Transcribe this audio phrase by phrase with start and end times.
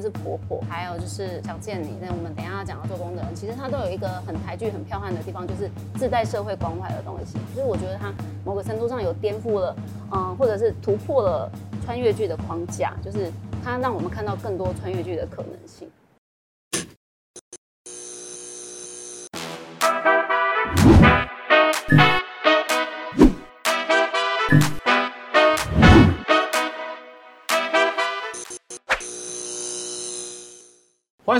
[0.00, 7.38] 是婆婆，还有就是想见你，那我们等下要讲的做工的人，其实他都有一个很台剧很彪悍的地方，就是自带社会关怀的东西。
[7.54, 8.12] 所以我觉得他
[8.44, 9.76] 某个程度上有颠覆了，
[10.12, 11.50] 嗯，或者是突破了
[11.84, 13.30] 穿越剧的框架，就是
[13.62, 15.88] 他让我们看到更多穿越剧的可能性。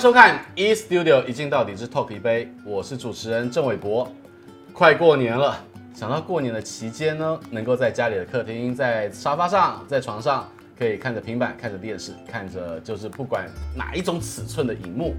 [0.01, 4.11] 收看《E Studio 一镜到底之 Talk 一杯》，我是主持人郑伟博。
[4.73, 13.47] 快过年了，想到过年的期间呢，能够在家里的客厅、在沙发上、在床上，可以看着平板、看着电视、看着就是不管
[13.77, 15.15] 哪一种尺寸的荧幕，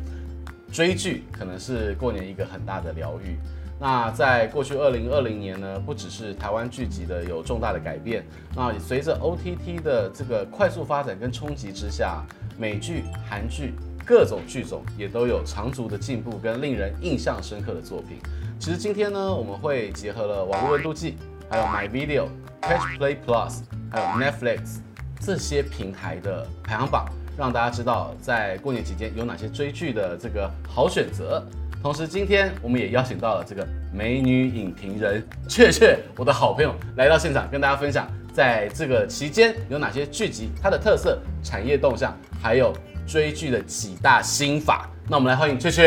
[0.73, 3.37] 追剧可能是过年一个很大的疗愈。
[3.79, 8.25] 那在过去二零二零年呢，不只是台湾剧集的有重大的改变，
[8.55, 12.25] 那随着 OTT 的这个快速发展跟冲击之下，
[12.57, 13.75] 美剧、韩剧。
[14.05, 18.17] 各种剧种也都有长足的进步跟令人印象深刻的作品。
[18.59, 21.17] 其实今天呢，我们会结合了网络温度计，
[21.49, 22.27] 还有 My Video、
[22.61, 23.59] Catch Play Plus，
[23.91, 24.79] 还有 Netflix
[25.19, 31.43] 这些平台的排行榜，让大家知道在过年期间有哪些追剧的这个好选择。
[31.81, 42.71] 同时，今天我们也邀请到了这个美女影评人雀雀，我的好朋友来到现场，跟大家分享在这个期间有哪些剧集，它的特色、产业动向，还有。
[43.11, 45.83] 追剧的几大心法，那我们来欢迎雀雀。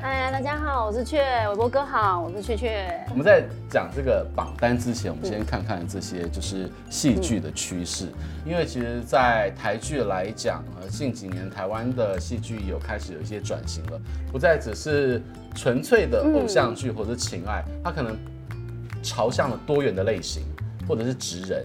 [0.00, 2.88] 嗨，大家好，我是雀，伟博哥好，我是雀雀。
[3.10, 14.00] 我们在讲这个榜单之前，我们先看看这些就是戏剧的趋势，嗯、因为其实，在台剧来讲，呃，近几年台湾的戏剧有开始有一些转型了，
[14.32, 15.20] 不再只是
[15.54, 18.16] 纯粹的偶像剧或者情爱，它可能
[19.02, 20.44] 朝向了多元的类型，
[20.88, 21.62] 或者是职人。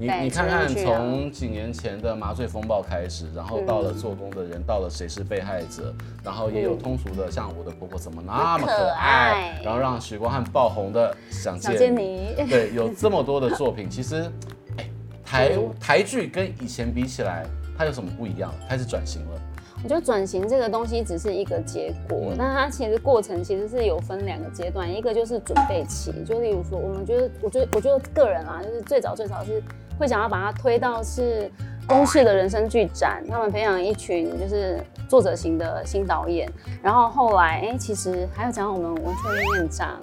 [0.00, 14.22] 你你看看，从几年前的麻醉风暴开始，然后到了做工的人，到了谁是被害者，然后也有通俗的，像我的婆婆怎么那么可爱，然后让许光汉爆红的想见你，对，有这么多的 作品，其实，
[14.78, 14.88] 哎，
[15.22, 17.44] 台台剧跟以前比起来，
[17.76, 18.50] 它有什么不一样？
[18.66, 19.40] 开始转型了。
[19.82, 29.62] 我觉得转型这个东西只是一个结果，那它其实过程其实是有分两个阶段，一个就是准备期，就例如说，我们觉得，我觉得，我觉得个人啊，就是最早最早是。
[30.00, 31.50] 会想要把它推到是
[31.86, 36.50] 公视的人生剧展，他们培养一群就是作者型的新导演，
[36.82, 40.00] 然后后来哎、欸，其实还有讲到我们文春院院长，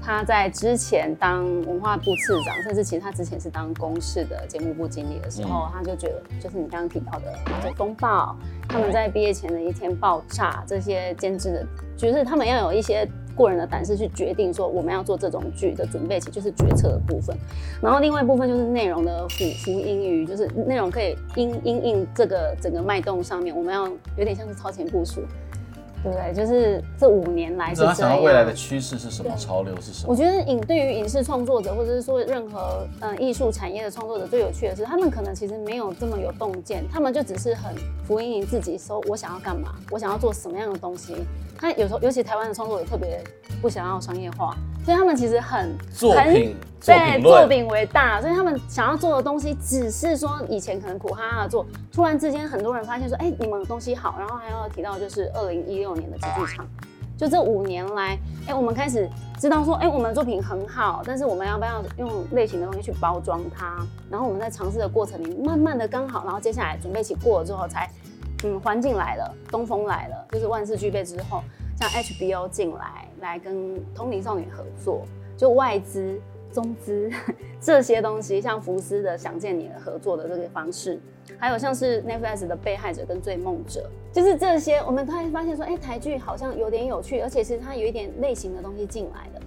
[0.00, 8.36] 他在之前当文化部次长，甚至其实他之前是当公视的节目部经理的时候，他就觉得就是你刚刚提到的麻醉风暴，
[8.68, 11.66] 他们在毕业前的一天爆炸，这些监制的，
[11.96, 13.04] 就是他们要有一些。
[13.34, 17.36] 过人的胆识去决定说我们要做这种剧的准备其实，就是决策的部分。
[17.80, 23.86] 然后另外一部分就是内容的辅辅音语，就是内容可以因因应这个整个脉动上面，我们要
[24.16, 25.22] 有点像是超前部署。
[26.02, 26.32] 对不对？
[26.34, 27.94] 就是这五年来是这样。
[27.94, 29.30] 想到未来的趋势是什么？
[29.36, 30.10] 潮流是什么？
[30.10, 37.74] 我觉得影对于影视创作者，或者是说任何嗯艺术产业的创作者，最有趣的是，他们可能其实没有这么有洞见，他们就只是很
[38.06, 41.14] 服膺于自己，说我想要干嘛，我想要做什么样的东西。
[41.58, 43.22] 他有时候，尤其台湾的创作者特别
[43.60, 44.56] 不想要商业化。
[44.84, 56.66] 所以他们其实很作品，对作品为大，所以他们想要做的东西，只是说以前可能苦哈哈的做，突然之间很多人发现说，哎、欸，你们的东西好，然后还要提到就是二零一六年的剧剧场，
[57.16, 59.08] 就这五年来，哎、欸，我们开始
[59.38, 63.86] 知道说，哎、欸，我们的作品很好，但是我们要不要用类型的东西去包装它？
[64.10, 67.92] 然后我们在尝试的过程里，慢慢的刚好，然后接下来准备起过了之后才，才
[68.48, 71.42] 嗯，环境来了，东风来了，就是万事俱备之后。
[71.80, 76.20] 像 HBO 进来，来跟通灵少女合作，就外资、
[76.52, 77.10] 中资
[77.58, 81.00] 这些东西，像福斯的《想见你》的合作的这个方式，
[81.38, 89.46] 还有像是 Netflix 的《被害者》跟《追梦者》，就是这些，我们突然发现说，哎、台剧好像有点有趣，而且其实它有一点类型的东西进来了，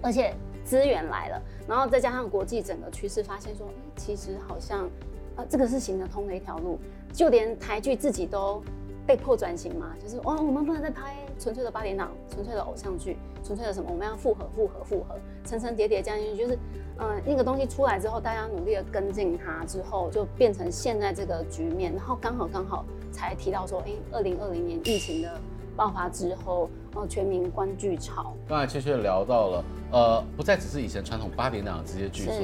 [0.00, 0.32] 而且
[0.64, 3.66] 资源来了，然后再加上国际整个趋势，发现说，
[3.96, 4.88] 其实好像，
[5.34, 6.78] 呃，这个是行得通的一条路，
[7.12, 8.62] 就连台剧自己都。
[9.06, 16.56] 被迫转型嘛，就是哇，我们不能再拍纯粹的八点档、纯粹的偶像剧、纯粹的什么，我们要复合、复合、复合，层层叠叠加进去，就是，
[16.98, 21.92] 嗯、呃，那个东西出来之后，大家努力的跟进它之后，就变成现在这个局面。
[21.94, 25.38] 然后刚好刚好才提到说，哎、欸，二零二零年疫情的
[25.76, 28.34] 爆发之后，哦，全民观剧潮。
[28.48, 32.34] 刚才雀雀聊到了，呃，不再只是以前传统八点档的这些剧作，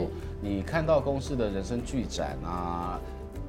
[0.41, 3.01] 你看到公司的人生剧展啊，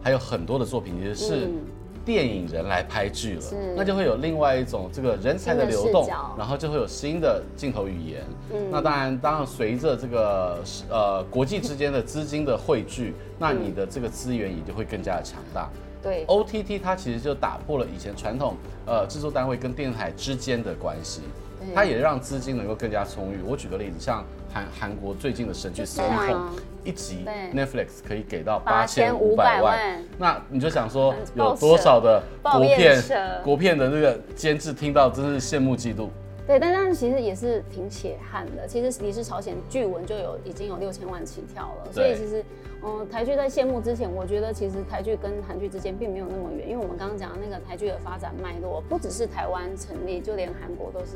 [0.02, 1.48] 还有很多的作品，也是。
[1.48, 1.62] 嗯
[2.06, 3.42] 电影人来拍剧了，
[3.76, 6.08] 那就会有另外一种这个人才的流动，
[6.38, 8.24] 然后就会有新的镜头语言。
[8.54, 15.70] 嗯，那当然，当然随着这个呃国际之间的资金的汇聚， 那你的这个资源也就会更加的强大。
[16.02, 21.22] 对，OTT 它其实就打破了以前传统呃制作单位跟电视台之间的关系，
[21.74, 23.40] 它也让资金能够更加充裕。
[23.46, 26.28] 我举个例子，像韩韩国最近的神剧《孙悟空》，
[26.84, 33.04] 一集 Netflix 可以给到八千五百万，那你就想说有多少的国片
[33.44, 36.10] 国片的那个监制听到真是羡慕嫉妒。
[36.46, 38.68] 对，但但是其实也是挺血汗的。
[38.68, 42.44] 其实《你是朝鲜》剧文就有已经有六千万起跳了，所以其实，
[42.84, 51.12] 嗯，台剧在谢幕之前，我觉得其实台剧跟韩剧之间并没有那么远，因为我们刚刚讲的那个台剧的发展脉络，不只是台湾成立，就连韩国都是。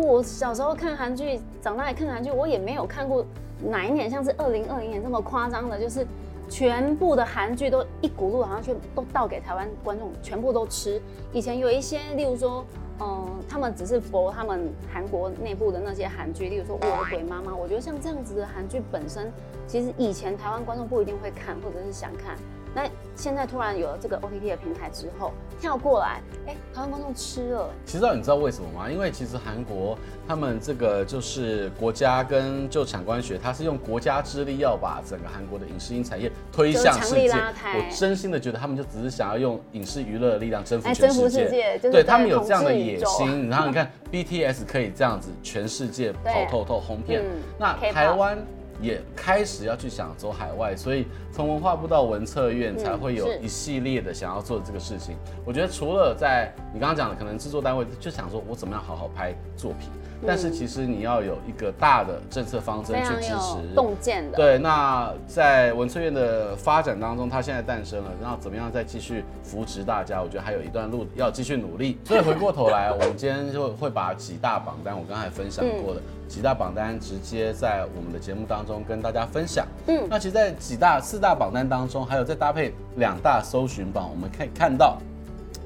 [0.00, 3.24] 我小时候看韩剧，长大来看韩剧，我也没有看过
[3.64, 6.06] 哪一年像是二零二零年这么夸张的，就是
[6.48, 11.00] 全部的韩剧都一股路好像全都倒给台湾观众，全部都吃。
[11.32, 12.64] 以前有一些，例如说。
[13.00, 19.32] 嗯，他们只是播他们韩国内部的那些韩剧，例如说《我的鬼妈妈》，我觉得像这样子的韩剧本身，
[19.66, 22.36] 其实以前台湾观众不一定会看，或者是想看。
[22.72, 22.84] 那
[23.14, 27.70] 现在突然有了这个 OTT 的平台之后，跳过来，哎，台湾观众吃了。
[27.84, 28.90] 其实你知道为什么吗？
[28.90, 37.30] 因为其实韩国他们这个就是国家跟就产官学，他是用国家之力要把整个韩国的影视音产业推向世界。
[37.30, 41.08] 我真心的觉得他们就只是想要用影视娱乐的力量征服全世界。
[41.08, 43.48] 征服世界，就是、对他们有这样的野心。
[43.48, 48.38] 然后你看 BTS 可以这样子全世界跑透透红遍，嗯、那台湾。
[48.82, 55.16] 也开始要去想走海外，所以从文化部到文策院才会有一系列的想要做这个事情。
[55.46, 59.88] 我觉得除了在你刚刚讲的，可能制作单位就想说我怎么样好好拍作品。
[60.24, 64.36] 但是其实你要有一个大的政策方针去支持，洞见的。
[64.36, 70.22] 对，那在文策院的发展当中，它现在诞生了，然后怎么样再继续扶植大家？
[70.22, 71.98] 我觉得还有一段路要继续努力。
[72.04, 76.00] 所以回过头来，我们今天就会把几大榜单，我刚才分享过的
[76.32, 79.66] 几大榜单，直接在我们的节目当中跟大家分享。
[79.86, 84.96] 嗯，那其实，在几大四大榜单当中，还有再搭配两大搜寻榜，我们可以看到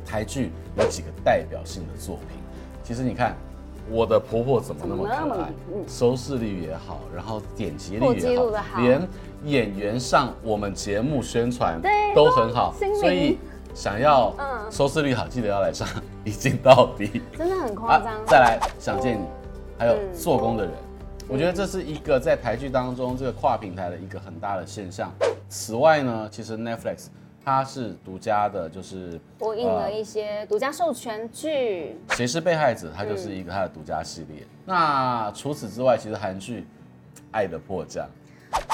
[0.05, 2.39] 台剧有几个代表性的作品。
[2.83, 3.37] 其实你看。
[3.89, 5.49] 我的婆婆怎么那么可爱？
[5.87, 9.09] 收视率也好，然后点击率也好，好连
[9.45, 11.81] 演员上我们节目宣传
[12.13, 13.39] 都很好，所以
[13.75, 14.35] 想要
[14.73, 15.87] 收视率好，记得要来上
[16.25, 18.13] 《一镜到底》，真的很夸张。
[18.27, 19.25] 再来想见你，
[19.79, 20.73] 还有做工的人，
[21.29, 25.13] 我觉得这是一个在台剧当中这个跨平台的一个很大的现象。
[25.49, 27.07] 此外呢，其实 Netflix。
[27.49, 31.97] 它是独家的，就是播映了一些独家授权剧。
[32.11, 32.91] 谁是被害者？
[32.93, 34.43] 它就是一个它的独家系列。
[34.43, 36.63] 嗯、那除此之外，其实韩剧
[37.31, 38.05] 《爱的迫降》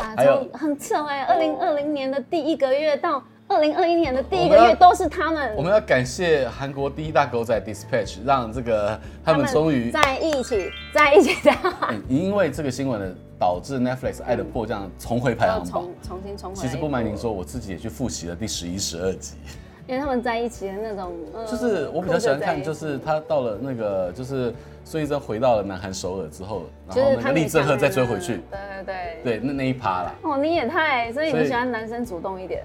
[0.02, 3.22] 啊，还有很扯哎，二零二零年的第一个月到。
[3.52, 5.54] 二零二一年的第一个月都是他们。
[5.54, 11.52] 我们要感谢韩国第一大狗仔 Dispatch，让这个他们终于在一起，在一起的。
[12.08, 16.56] 因为这个新闻呢，导致 Netflix《爱的迫降》重回排行榜，重重新重回。
[16.56, 19.36] 其实不瞒您说，我自己也去复习了第十一、十二集。
[19.86, 21.12] 因为他们在一起的那种，
[21.46, 24.54] 就是我比较喜欢看，就是他到了那个，就是
[24.84, 28.40] 孙艺珍回到了南韩首尔之后，然后那个李正赫再追回去。
[28.50, 28.94] 对对
[29.24, 29.38] 对。
[29.38, 30.14] 对，那那一趴啦。
[30.22, 32.64] 哦，你也太，所以你喜欢男生主动一点。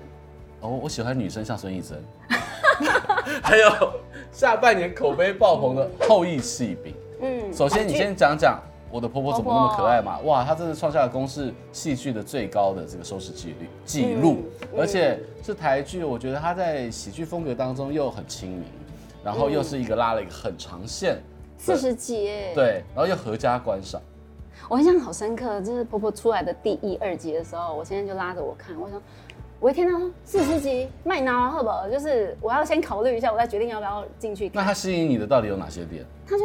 [0.61, 2.03] 哦，我喜欢女生像孙艺珍，
[3.43, 3.69] 还有
[4.31, 6.93] 下半年口碑爆棚的《后翼弃兵》。
[7.21, 8.59] 嗯，首先你先讲讲
[8.91, 10.17] 我的婆婆怎么那么可爱嘛？
[10.19, 14.45] 哇，她真的创下了公视戏剧的最高的这个收视纪律纪录，
[14.75, 18.63] 而且是台剧，我觉得她在喜剧风格当中又很亲民，
[19.23, 21.21] 然后又是一个拉了一个很长线，
[21.57, 24.01] 四十集，对，然后又合家观赏。
[24.69, 28.99] 我印象好深刻，就是婆婆出来的第一二集的时候，我现在就拉着我看，我想。
[29.59, 34.61] 我一听到四十集麦拿赫宝，就是我要先考虑一下，我再决定要不要进去看。
[34.61, 36.05] 那它吸引你的到底有哪些点？
[36.27, 36.43] 它是，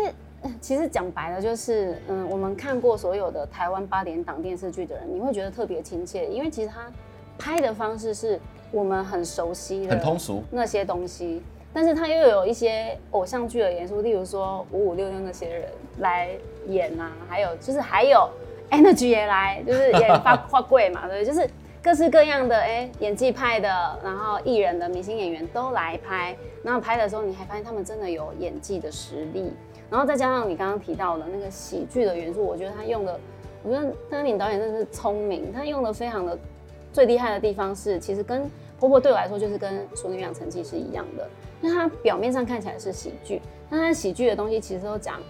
[0.62, 6.90] 其实讲白了就是，嗯，我们看过所有的台湾八点档电视剧的人，你会觉得特别亲切，因为其实它
[7.38, 8.40] 拍的方式是
[8.70, 15.64] 我们很熟悉的，很通俗那些东西，但是它又有一些偶像剧的元素，例如说五五六六那些人
[15.98, 16.30] 来
[16.66, 18.26] 演啊，还有就是还有
[18.70, 21.46] Energy 也来，就是演发 花贵嘛，对，就是。
[21.82, 23.68] 各式各样的哎，演技派的，
[24.04, 26.36] 然后艺人的明星演员都来拍。
[26.62, 29.52] 然后拍的时候，你还发现他们真的有演技的实力。
[29.90, 33.18] 然后再加上你刚刚提到的那个喜剧的元素，我觉得他用的，
[33.64, 36.38] 我觉得张嘉玲导演真的是聪明，他用的非常的
[36.92, 38.48] 最厉害的地方是，其实跟
[38.78, 41.28] 婆婆对我来说就是跟《淑女养成记》是一样的。
[41.60, 45.20] 那他表面上看起来是喜剧，但他喜剧的东西其实都讲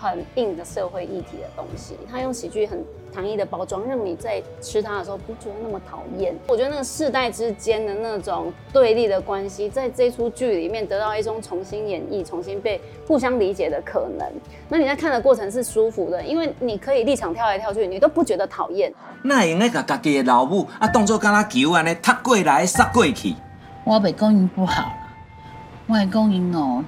[0.00, 1.96] 很硬的社会议题的东西。
[2.10, 2.84] 他用喜剧很。
[3.10, 6.36] 糖衣的包装，让你在吃它的时候不觉得那么讨厌。
[6.46, 14.30] 我觉得那个世代之间的那种对立的关系，在这出剧里面得到一种重新演绎、重新被互相理解的可能。
[14.68, 18.92] 那你在看的过程是舒服的，因为你可以立场跳来跳去，你都不觉得讨厌。
[19.22, 23.34] 那会用咧把家己的老母啊当作敢若球安尼踢过来杀过去。
[23.84, 25.08] 我袂讲因不好啦，
[25.86, 26.84] 我会讲因哦，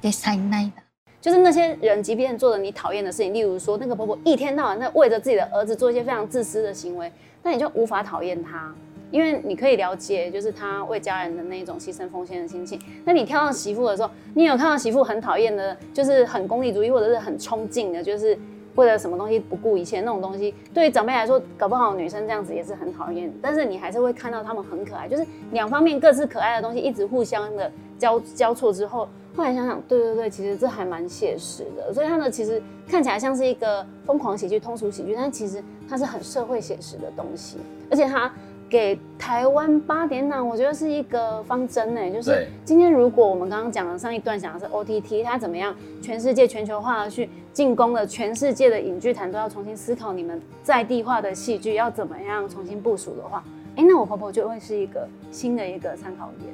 [0.00, 0.83] 给塞奶的。
[1.24, 7.10] 就是那些人，即便做了你讨厌的事情，例如说那个婆婆一天到晚在为着自己的儿子做一些非常自私的行为，
[7.42, 8.70] 那你就无法讨厌她，
[9.10, 12.78] 因为你可以了解，就是她为家人的那种牺牲奉献的心情。
[13.06, 18.38] 那你挑到媳妇的时候，你有看到媳妇很讨厌的，就是很功利主义或者是很冲劲的，就是。
[18.74, 23.32] 为了什么东西不顾一切那种东西，对于长辈来说，搞不好女生这样子也是很讨厌。
[23.40, 31.92] 但是你还是会看到他们很可爱，就是两方面各自可爱的东西一直互相的交交错之后，后来想想，对对对，其实这还蛮写实的。
[31.92, 37.58] 所以它呢，其实看起来像是一个疯狂喜剧、通俗喜剧，但其实它是很社会写实的东西，
[37.90, 38.30] 而且它。
[38.66, 42.10] 给台湾八点档，我觉得是一个方针呢。
[42.10, 45.72] 就是今天如果我们刚刚讲的上一段讲的是 OTT，它怎么样
[46.02, 53.44] 全世界全球化的去进攻了全世界的影剧坛，都要重新思考你们在地化的戏剧要怎么样重新部署的话，
[53.76, 56.52] 哎，那我婆婆就会是一个新的一个参考点。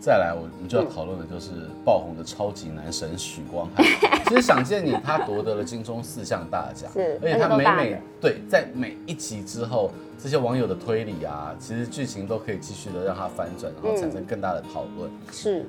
[0.00, 1.50] 再来，我们就要讨论的就是
[1.84, 3.84] 爆红的超级男神许光汉。
[4.26, 9.90] 其实想见你，他夺得了金钟四项大奖，是，而且他每每对在每一集之后，
[10.22, 15.10] 这些网友的推理啊，其实剧情都可以继续的让他翻转，然后产生更大的讨论。
[15.32, 15.66] 是，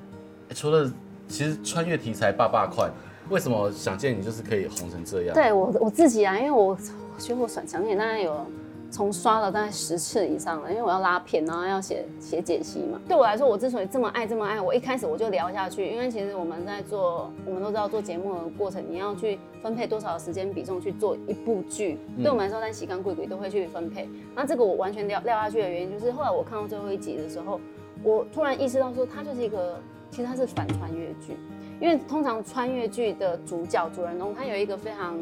[0.53, 0.91] 除了
[1.27, 2.89] 其实穿越题材爸爸快，
[3.29, 5.33] 为什么想见你就是可以红成这样？
[5.33, 8.45] 对我我自己啊，因为我我觉得我想见你大概有。
[8.91, 12.99] 从刷了大概十次以上了，因为我要拉片，然后要写写解析嘛。
[13.07, 21.99] 对我来说，我之所以这么爱这么爱，我一开始我就聊下去，因为其实我们在做，我们都知道做节目的过程，你要去分配多少时间比重去做一部剧。
[22.17, 24.09] 嗯、对我们来说，在洗干贵贵都会去分配。
[24.35, 27.61] 那这个我完全聊聊下去的原因，就是后来我看到最后一集的时候，
[28.03, 29.79] 我突然意识到说，它就是一个，
[30.09, 31.37] 其实它是反穿越剧，
[31.79, 35.15] 因为通常穿越剧的主角主人公，他有一个非常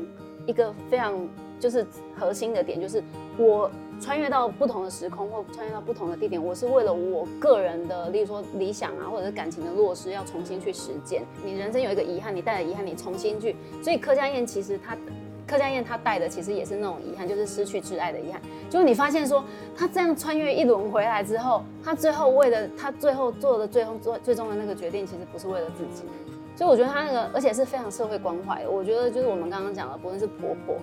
[0.46, 1.14] 一个非常。
[1.60, 1.86] 就是
[2.18, 3.04] 核心的点，就是
[3.38, 11.24] 我穿越到不同的时空，或穿越到不同的地点，我是为了我个人的，例如说理想啊，或者是感情的落实，要重新去实践。
[11.44, 13.56] 你人生有一个遗憾，你带着遗憾，你重新去。
[13.82, 14.96] 所以柯佳燕其实她，
[15.48, 18.40] 柯佳燕她带的其实也是那种遗憾，就是失去挚爱的遗憾。
[18.70, 19.44] 就是你发现说，
[19.76, 26.04] 她这样穿越一轮回来之后，她最后为了她最后做的最后最最终的那个决定，其实不是为了自己。
[26.56, 28.70] 所以我觉得她那个，而且是非常社会关怀的。
[28.70, 30.76] 我觉得就是我们刚刚讲的，不论是婆婆。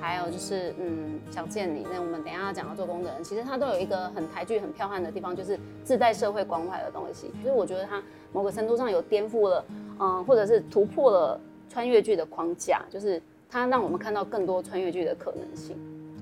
[0.00, 1.86] 还有就是，嗯，想见你。
[1.92, 7.30] 那我们等下要讲到做工的人，其实他都有一个很台剧、很彪悍的地方，就是自带社会关怀的东西。
[7.42, 8.02] 所以我觉得他
[8.32, 9.64] 某个程度上有颠覆了，
[9.98, 15.76] 嗯，或者是突破了穿越剧的框架，就是他让我们看到更多穿越剧的可能性。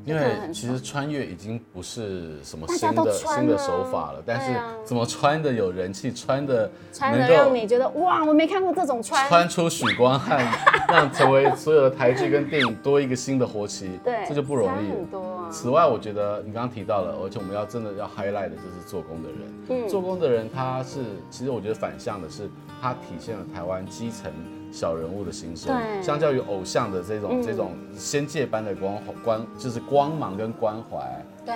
[0.06, 0.22] 因为
[0.52, 10.46] 其实穿越已经不是什么新的新的手法了，但是怎么穿的有人气，穿的穿的让你觉得哇，我没看过这种穿，穿出许光汉，
[10.88, 14.90] 让成为所有的台剧跟电影多一个新的活期， 对，这就不容易。
[14.90, 15.50] 很多啊。
[15.50, 19.38] 此外，我觉得你刚刚提到了，而且我们要真的要 highlight 的就是做工的人，
[19.70, 22.48] 嗯，做工的人他是其实我觉得反向的是，
[22.80, 24.32] 他体现了台湾基层。
[24.70, 31.24] 小人物的心声，相较于偶像的这种、嗯、这种仙界般的光光，就是光芒跟关怀。
[31.44, 31.54] 对，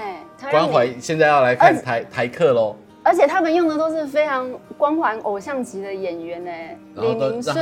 [0.51, 2.77] 关怀现在要来看台台客喽。
[3.03, 6.51] 而且他们用的都是非常光环偶像级的演员呢，
[6.97, 7.57] 李明顺，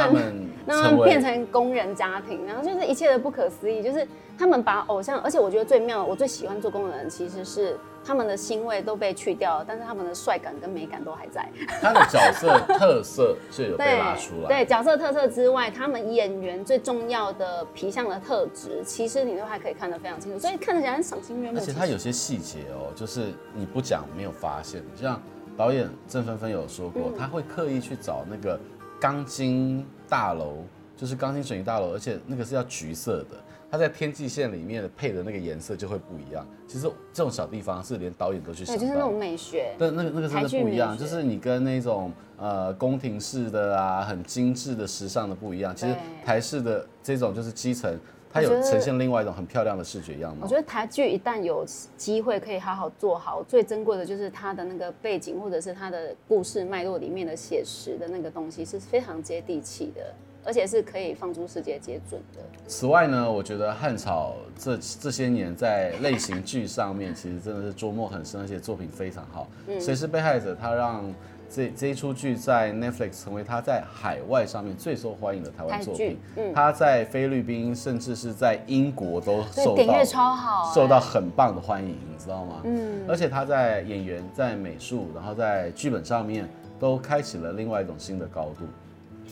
[0.66, 11.46] 让他们变成工人家庭，然后就是一切的不可思议，就是他们把偶像，而且我觉得最妙，我最喜欢做工人其实是他们的腥味都被去掉了，但是他们的帅感跟美感都还在。
[11.78, 14.48] 他的角色特色是有被拉出来。
[14.48, 21.58] 对，对角色特色之外，他们演员最重要的皮相的特质，其实你都还可以看得非常清楚，所以看起来很赏心悦目。
[21.58, 25.20] 而且他有些细节哦，就是你不讲没有发现，像。
[25.54, 28.56] 导演郑芬芬有说过，他会刻意去找那个
[29.00, 30.58] 钢筋大楼，
[30.96, 33.36] 就是钢筋水泥大楼，而且那个是要橘色的。
[33.70, 36.46] 他在天际线里面配的那个颜色就会不一样。
[36.66, 39.74] 其实这种小地方是连导演都去想到，就是那种美学。
[39.78, 45.74] 但那个那个真的不一样，就是你跟那种呃宫廷式的啊，很精致的时尚的不一样。
[45.74, 45.94] 其实
[46.24, 47.98] 台式的这种就是基层。
[48.30, 50.42] 它有呈现另外一种很漂亮的视觉样貌。
[50.42, 51.64] 我觉得台剧一旦有
[51.96, 60.14] 机会可以好好做好，最珍贵的就是它的那个背景，或者是它的故事脉络里面的写实的那个东西是非常接地气的，
[60.44, 62.40] 而且是可以放诸世界皆准的。
[62.66, 69.48] 此外呢，我觉得汉草这这些年在类型剧上面其实真的是琢磨很深，而且作品非常好。
[69.66, 70.54] 嗯，谁是被害者？
[70.54, 71.04] 他让。
[71.50, 76.18] 这这一出剧在 Netflix 成为他在海外上面最受欢迎的台湾作品。
[76.36, 82.60] 嗯，他在菲律宾甚至是在英国都受到超好，受到很棒的欢迎，你知道吗？
[82.64, 86.46] 嗯，而且他在演员、在美术，然后在剧本上面
[86.78, 88.66] 都开启了另外一种新的高度。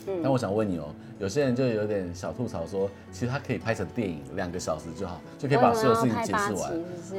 [0.07, 6.71] 嗯但我想问你哦，有些人就有点小吐槽说，其实他可以拍成电影，两个小时就好，就可以把所有事情解释完。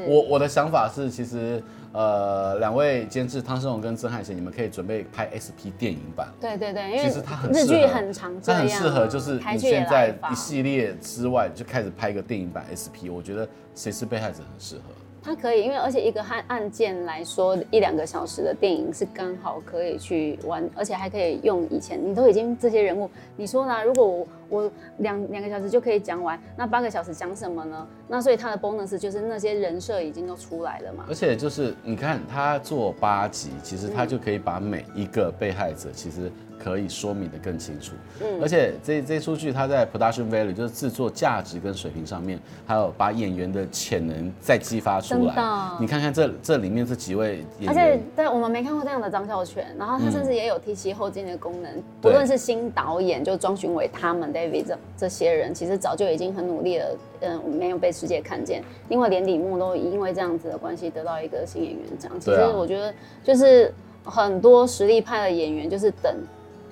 [0.06, 6.28] 我我的想法是，其实呃，两位监制汤升荣跟曾汉贤，你们可以准备拍 SP 电影版。
[6.40, 14.82] 对对对，因为其实它很日剧很常这样，它很适合就是你现在一系列之外就开始拍一个电影版 SP，我觉得谁是被害者很适合。
[15.22, 23.82] 它可以，因为而且一个案案件来说，一两个小时的电影是刚好可以去玩，而且还可以用以前你都已经这些人物，你说呢？
[23.84, 27.86] 如果我我两两个小时就可以讲完，那八个小时讲什么呢？
[28.06, 31.04] 那所以它的 bonus 就是那些人设已经都出来了嘛。
[31.08, 36.30] 而且就是你看他做八集，其实他就可以把每一个被害者其实。
[36.58, 45.34] 可以说明的更清楚，嗯，而且这这出剧它在 production value 就是制作价值跟水平上面，还有把演员的潜能再激发出来。
[45.80, 51.70] 你看看这这里面这几位演员，而且对我们没看过这样的张孝全，然后他甚至也有提携后进的功能。
[52.00, 58.64] 不论是新导演，就庄寻伟他们 David 这这些人，其实早就已经很努力了，嗯，没有被世界看见。
[58.88, 62.10] 另外连李牧都因为这样子的关系得到一个新演员奖。
[62.18, 63.72] 其实我觉得就是
[64.02, 66.12] 很多实力派的演员就是等。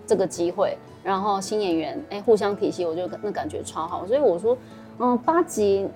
[0.06, 4.06] 这个机会，然后新演员哎，互相体系，我就那感觉超好。
[4.06, 4.56] 所以我说，
[4.98, 5.88] 嗯，八集，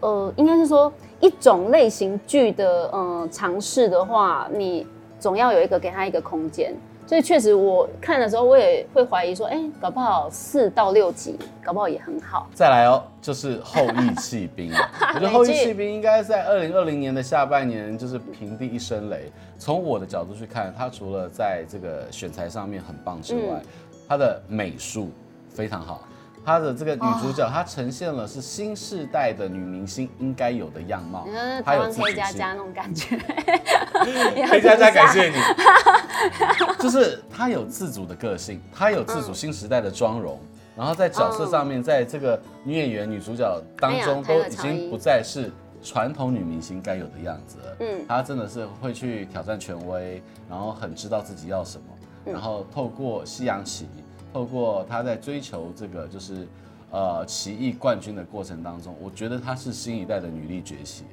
[0.00, 4.86] 呃，应该是说一种类型剧的，嗯，尝试的话，你
[5.18, 6.74] 总要有一个给他一个空间。
[7.06, 12.48] 所以确实，我看的时候，我也会怀疑说，哎，搞不好四到六集，搞不好也很好。
[12.54, 14.72] 再来哦，就是《后羿弃兵》，
[15.14, 19.30] 我觉得《后羿弃兵》应该在二零二零年的下半年就是平地一声雷。
[19.58, 23.62] 从我的角度去看，它除了在这个选材上面很棒之外，
[24.08, 25.10] 它的美术
[25.50, 26.02] 非常好。
[26.44, 31.26] 她的这个女主角，她呈现了是新世代的女明星应该有的样貌。
[31.64, 33.18] 她有自黑佳佳那种感觉。
[34.46, 35.36] 黑佳佳，感谢你。
[36.78, 40.38] 就是她有自主的个性，她有自主新时代的妆容，
[40.76, 45.50] 然后在角色上面，在这个女演员、女主角当中，都已经不再是
[45.82, 47.76] 传统女明星该有的样子了。
[47.80, 53.88] 嗯，她真的是会去挑战权威，然后很知道自己要什么，然后透过西洋棋。
[54.34, 56.44] 透过他在追求这个就是，
[56.90, 61.04] 呃，奇艺冠军的过程当中，我觉得他是新一代的女力崛起。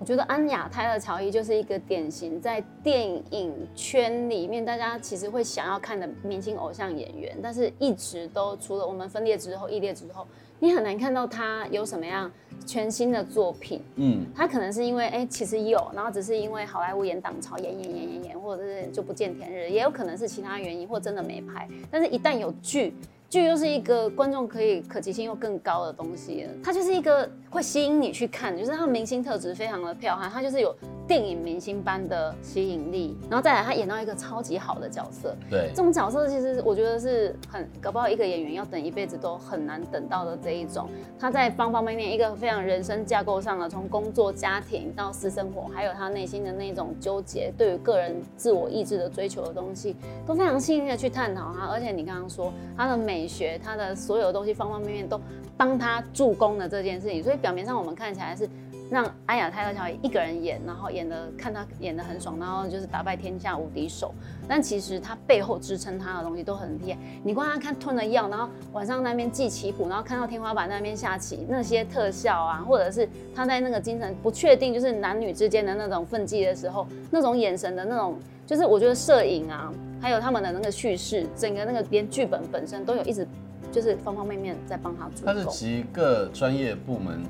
[0.00, 10.26] 我觉得安雅泰勒乔伊就是一个典型在电影圈里面大家其实会想要看的明星偶像演员，但是一直都除了我们分裂之后、异裂之后，
[10.58, 12.28] 你很难看到他有什么样
[12.66, 13.80] 全新的作品。
[13.96, 21.68] 嗯，他可能是因为哎、欸，其实有，然后只是因为好莱坞演档潮，演演演演演，或者是就不见天日，也有可能是其他原因，或真的没拍。
[21.90, 22.94] 但是，一旦有剧，
[23.28, 30.74] 剧又是一个观众可以可及性又更高的东西，它就是一个会吸引你去看，就是他明星特质非常的漂亮，他就是有。
[31.08, 40.86] 电影明星般的吸引力，然后再来他演到一个超级好的角色，对，这种角色其实我觉得是很搞不好一个演员要等一辈子都很难等到的这一种。
[41.18, 51.68] 他在方方面面一个非常人生架构上的，从工作、家庭到私生活，还有他内心的那种纠结，对于个人自我意志的追求的东西，都非常细腻的去探讨他。
[51.68, 55.18] 而且你刚刚说他的美学，他的所有东西方方面面都
[55.56, 58.48] 帮他助攻的这件事情，所以表面上我们看起来是。
[58.90, 64.14] 让安雅泰勒乔伊一个人演，然后演的看他演的很爽，然后就是打败天下无敌手。
[64.48, 66.98] 但其实他背后支撑他的东西都很厉害。
[67.22, 79.70] 你光他看吞了药，然后晚上那边记棋谱，然后看到天花板那边下棋，那些特效啊，或者是他在那个精神不确定，就是男女之间的那种分际的时候，那种眼神的那种，就是我觉得摄影啊，
[80.00, 83.28] 还有他们的那个叙事，整个那个连剧本本身都有一直
[83.72, 85.26] 就是方方面面在帮他做。
[85.26, 87.22] 它是集各专业部门。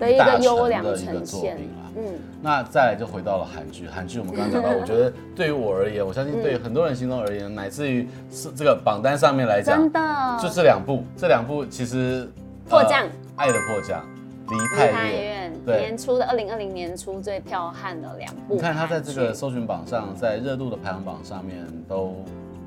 [0.00, 1.56] 的一个优良呈现，
[1.94, 12.28] 嗯，那再来就回到了韩剧，韩剧我们刚刚讲到， 我觉得对于我而言，我相信对于很多人心中而言，乃至于是这个榜单上面来讲，真的就这两部，这两部其实
[12.68, 14.04] 破降，爱的破降，
[14.48, 22.16] 离太远，对，年初的二零二零年初最彪悍的两部，你看它在这个搜寻榜上，在热度的排行榜上面都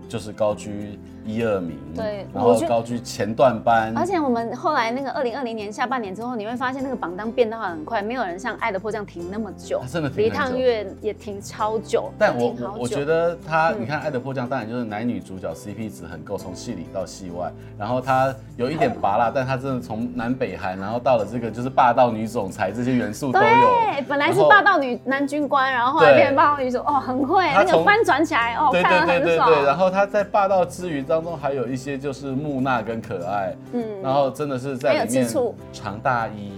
[0.08, 0.98] 就是高居。
[1.26, 3.92] 一二名，对，然后高居前段班。
[3.98, 10.24] 而且我们后来那个二零二零年下半年之后，你会发现那个榜单变得很快，没有人像《爱的迫降》停那么久，真的停。
[10.24, 12.12] 梨泰院也停超久。
[12.18, 23.46] 但我我我觉得他，你看《爱的迫降》，当然就是男女主角 CP 值很够，从戏里到戏外，然后他有一点拔辣，但他真的从南北韩，然后到了这个就是霸道女总裁这些元素都有。
[23.46, 29.66] 对，本来是霸道女男军官，然后后来变成霸道女主，哦，很会，那个翻转起来，哦，看得很爽。
[29.66, 31.96] 然后他在霸道之余当中还有一些。
[32.06, 35.28] 就是木讷跟可爱，嗯，然后真的是在里面
[35.72, 36.52] 长大衣，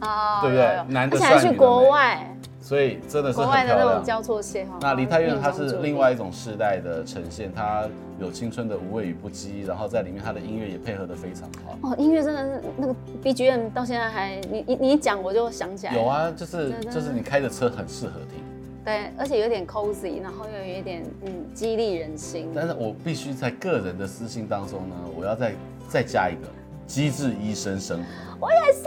[0.00, 0.82] 啊，对不对？
[0.88, 3.76] 男的而且还去国外，所以真的是很国外的。
[3.76, 4.66] 那种交错邂逅。
[4.80, 7.84] 那梨泰院它是另外一种世代的呈现，它
[8.20, 11.90] 有青春的无畏与不羁，然后在里面它的音乐也配合的非常好。
[11.90, 15.94] 哦，音乐真的是那个 BGM 到现在还你你你一讲我就想起来。
[15.94, 16.04] 有。
[16.04, 18.42] 啊，就是就是你开着车很适合听。
[18.84, 22.50] 对，而且有点 cozy，然后又有一点嗯激励人心。
[22.54, 25.54] 但是我必须在个人的私信当中呢，我要再
[25.88, 26.48] 再加一个
[26.86, 28.02] 机智医生生。
[28.40, 28.84] 我也是。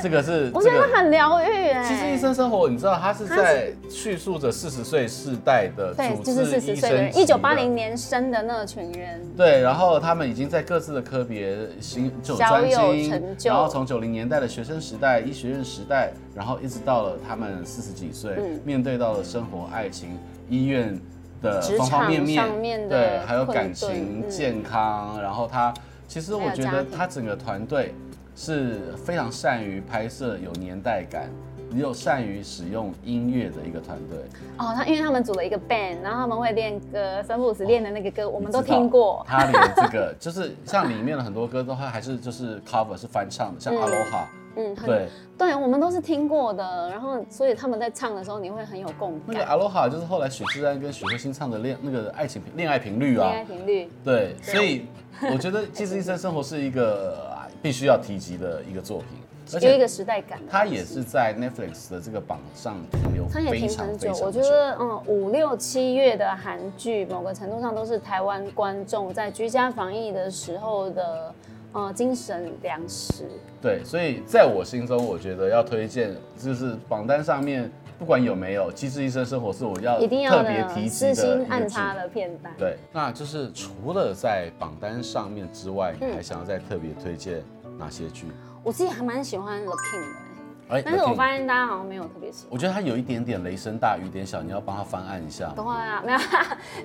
[0.00, 1.82] 这个是我觉得很疗愈哎。
[1.82, 9.20] 其实医生生活，你知道他是在叙述着四十岁世代的对，主就是四治医十岁的人，生，一九八零年生的那群人。
[9.36, 20.16] 对，然后他们已经在各自的科别行就专精然后从九零年代的学生时代、医学院时代，然后一直到了他们四十几岁，嗯面对到了生活、爱情、
[20.48, 20.96] 医院
[21.42, 25.74] 的方方面面，面对，还有感情、嗯健康，然后他
[26.06, 27.94] 其实我觉得他整个团队
[28.38, 31.28] 是非常善于拍摄有年代感。
[31.76, 34.18] 又善于使用音乐的一个团队
[34.56, 39.22] 哦，他因为他们组了一个 band，然后他们会练歌，三不五时练的那个歌，我们都听过。
[39.28, 44.24] 他连这个 就是像里面的很多歌都还还是就是 cover 是翻唱的，像嗯 Aloha，
[44.56, 46.88] 嗯，很对，对，我们都是听过的。
[46.88, 49.44] 然后，所以他们在唱的时候，你会很有共鸣那个。
[49.44, 54.86] Aloha 就是后来许志安跟许慧欣唱的恋那个爱情恋爱频率啊恋爱，频率，对，所以
[55.30, 59.08] 我觉得《其实一生生活》是一个呃必须要提及的一个作品，
[59.54, 60.38] 而且有一个时代感。
[60.48, 71.34] 它也是在 Netflix 的这个榜上停留它也非停很久，常非常我觉得，嗯，五六七月的韩剧，某个程度上都是台湾观众在居家防疫的时候的，
[71.72, 73.24] 呃，精神粮食。
[73.60, 82.54] 对，所以在我心中，我觉得要推荐，就是榜单上面不管有没有《机智医生生活》，是我要一定要特别提及的私心暗插的片段。
[82.56, 87.42] 对，那就是除了在榜单上面之外，你嗯还想要再特别推荐
[87.76, 88.26] 哪些剧？
[88.62, 89.76] 我自己还蛮喜欢《The King》
[90.12, 90.27] 的、欸，
[90.70, 92.48] 哎但是我发现大家好像没有特别喜欢。
[92.50, 95.50] 我觉得他有一点点雷声大雨点小，你要帮他翻案一下。
[95.56, 96.18] 对啊，没有，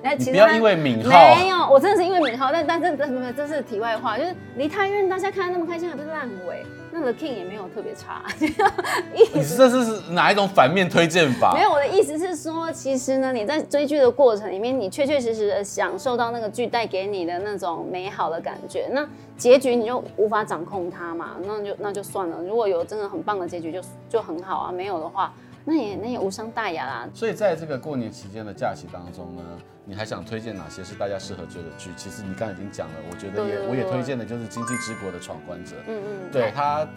[0.01, 8.23] 那其实不要因为敏浩没有，我真的是因为敏浩，但但这这没有，这是题外话，就是离太远大家看得那么开心，还不是烂尾，那 The King 也没有特别差。
[9.11, 11.53] 你思这是哪一种反面推荐法？
[11.53, 18.87] 没有，我的意思是说，其实呢，你在追剧的过程里面，你确确实实的享受到那个剧带给你的那种美好的感觉。
[18.91, 22.41] 那结局你就无法掌控它嘛，那就那就算了。
[22.43, 24.71] 如果有真的很棒的结局就，就就很好啊。
[24.71, 25.33] 没有的话，
[25.65, 27.09] 那也那也无伤大雅啦。
[27.13, 29.41] 所以在这个过年期间的假期当中呢，
[29.83, 31.89] 你还想推荐哪些是大家适合追的剧？
[31.97, 35.75] 其实你刚才已经讲了，我觉得也我也推荐的就是《经济之国的闯关者》。
[35.87, 36.87] 嗯嗯，对他，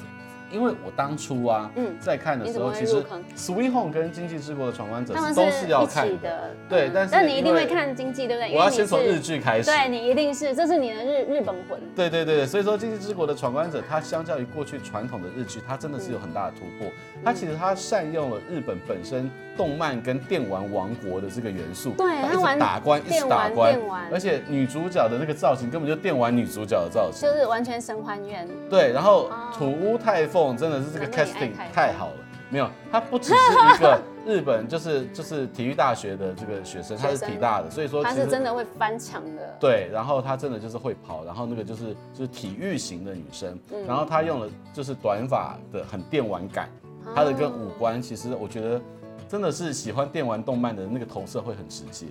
[0.50, 1.94] 因为我当初啊，嗯。
[1.98, 3.02] 在看的时候，其实
[3.36, 8.54] Sweet Home》跟《经济之国的闯关者都是要看的，嗯对但是但你一定会看经济，对不对？
[8.54, 9.64] 我要先从日剧开始。
[9.70, 11.80] 对你一定是，这是你的日日本魂。
[11.94, 16.92] 对对对，所以说《经济之国的闯关者》，它相较于过去传统的日剧，它真的是有很大的突破。
[17.24, 23.76] 它其实它善用了日本本身动漫跟电玩王国的这个元素，对它一直打关，一直打关。
[24.12, 27.28] 而且女主角的那个造型根本就电玩女主角的造型。
[27.28, 29.52] 就是完全神还原，对，然后哦。
[29.56, 32.14] 土屋太凤真的是这个 casting 太好了，
[32.50, 39.56] 没有，她不只是一个 日本就是就是体育大学的这个学生，她是体大的，所以说他是真的会翻墙的。
[39.58, 43.86] 对，然后她真的就是会跑，然后那个就是就是体育型的女生，嗯。
[43.86, 46.68] 然后她用了就是短发的很电玩感，
[47.06, 48.80] 哦她的跟五官其实我觉得
[49.28, 52.06] 真的是喜欢电玩动漫的那个投射会很直接。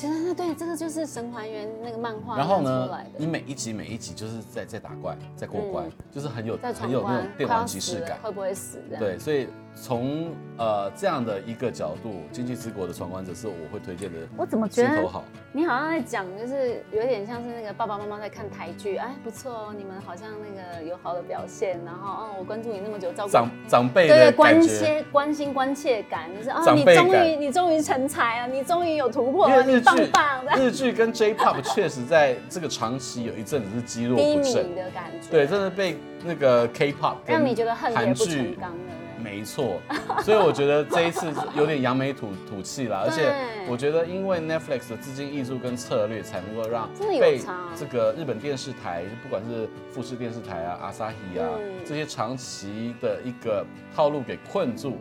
[0.00, 8.18] 觉得那对，这个就是神还原那个漫画然后呢，你每一集每一集就是在在打怪，在过关，嗯就是很有很有那种电玩即视感。
[8.22, 8.82] 会不会死？
[8.98, 15.24] 对，所以从呃这样的一个角度，《经济之国的闯关者》是我会推荐的我怎么觉得好。
[15.52, 38.99] 你好像在讲，就是有点像是那个爸爸妈妈在看台剧，哎，不错哦，你们好像那个有好的表现，然后哦，我关注你那么久，照顾长长辈对的关切、关心、关切感，就是啊，长你终于你终于成才了，你终于有突破了，你棒棒的，日剧跟 J-Pop 确实在这个长期有一阵子是积弱低迷不振， 的感觉，对，真的被那个 K-Pop 让你觉得恨铁韩不成剧钢的人。
[39.22, 39.80] 没错，
[40.22, 43.32] 所以我觉得这一次有点扬眉吐吐气啦， 而且
[43.68, 46.88] 我觉得因为 Netflix 的资金艺术跟策略，才能够让
[47.20, 47.40] 被
[47.76, 51.72] 这个日本电视台，不管是富士电视台啊、阿萨希啊嗯。
[51.86, 54.98] 这些长期的一个套路给困住，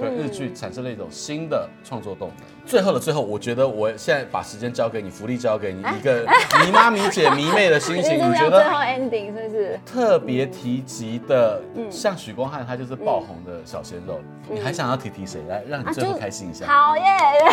[0.00, 2.36] 跟日剧嗯产生了一种新的创作动能。
[2.66, 6.22] 最后的最后，我觉得我现在把时间交给你，福利交给你，一个
[6.64, 9.80] 迷妈、迷姐、迷妹的心情， 你觉得最后 ending 是不是？
[9.84, 16.66] 特别提及的，嗯像许光汉，他就是爆红的小鲜肉，嗯你还想要提提谁来让你最后开心一下？
[16.66, 17.04] 好耶！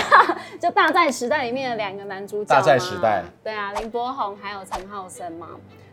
[0.59, 5.47] 就大在时代里面的两个男主角嘛，大在时代对啊，林柏宏还有陈浩森嘛。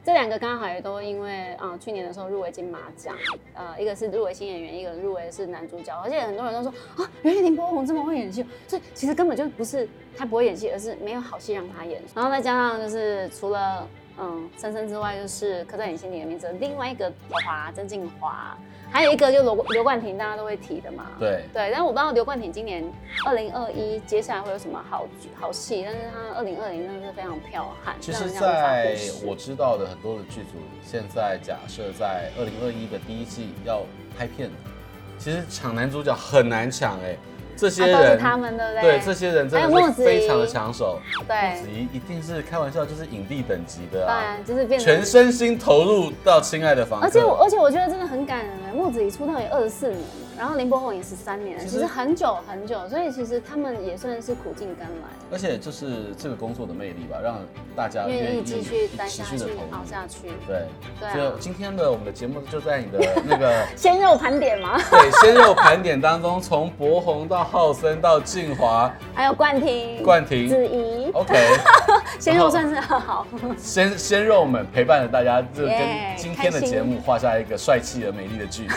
[0.05, 3.17] 这两个刚好也都因为啊、去年的时候入围金马奖，
[3.55, 6.71] 呃，一个是入围新演员，一个入围是男主角，而且很多人都说
[7.03, 12.03] 啊，原来林柏宏这么会演戏，所以其实根本就不是他不会演戏，而是没有好戏让他演。
[12.15, 18.57] 然后再加上就是除了嗯，深深之外，就是刻在你心里的名字，另外一个华曾敬华。
[18.91, 21.07] 还有一个就刘刘冠廷，大家都会提的嘛。
[21.19, 22.85] 对对，但是我不知道刘冠廷今年
[23.27, 27.97] 二零二一接下来会有什么好好戏，但是他二零二零真的是非常彪悍。
[28.01, 28.97] 其实，在
[29.27, 33.83] 我知道的很多的剧组，现在假设在二零二一的第一季要
[34.17, 34.49] 拍片，
[35.19, 37.19] 其实抢男主角很难抢哎、欸。
[37.57, 39.01] 这些人，啊、他们的对？
[39.05, 41.01] 这些人真的是非常的抢手。
[41.27, 47.07] 对，莫子怡一定是开玩笑，就是影帝等级的啊，对，就是变全身心投入到《亲爱的房客》。
[47.09, 55.09] 而且我，而且我觉得真的很感人哎，木子怡出道也二十四年了，然后林柏宏也十三年，其实很久很久，所以其实他们也算是苦尽甘来。
[55.31, 57.39] 而且就是这个工作的魅力吧，让
[57.77, 60.29] 大家愿意继续待下去、熬下去。
[60.47, 60.67] 对，
[61.01, 61.15] 对、啊。
[61.15, 64.79] 就今天的我们的节目就在你的那个 鲜肉盘点吗？
[64.91, 71.35] 对，鲜肉盘点当中，从柏宏到浩森到静华，还有冠廷、冠廷、子怡，OK，
[72.19, 73.27] 鲜肉算是很好。
[73.57, 75.79] 鲜鲜肉们陪伴着大家，就跟
[76.17, 78.75] 今天的节目画下一个帅气而美丽的句子。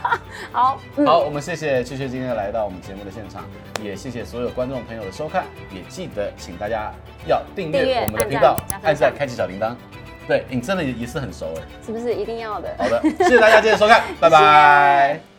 [0.52, 3.44] 好，嗯、好，我们谢谢雀雀今天来到我们节目的现场，
[3.82, 6.92] 也谢谢所有观众朋友的收看，也记得请大家
[7.26, 9.74] 要订阅我们的频道，按赞，开启小铃铛。
[10.26, 12.74] 对，你真的也是很熟哎，是不是一定要的？
[12.78, 15.37] 好的，谢谢大家今天的收看， 拜拜。